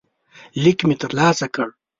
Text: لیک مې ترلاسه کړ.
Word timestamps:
لیک 0.61 0.79
مې 0.87 0.95
ترلاسه 1.01 1.47
کړ. 1.55 1.67